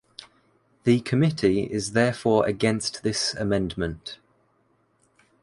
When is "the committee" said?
0.83-1.61